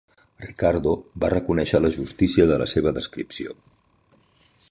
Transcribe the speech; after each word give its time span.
Ricardo 0.43 0.93
va 1.23 1.29
reconèixer 1.33 1.81
la 1.83 1.91
justícia 1.97 2.47
de 2.53 2.59
la 2.63 2.69
seva 2.73 2.95
descripció. 2.99 3.57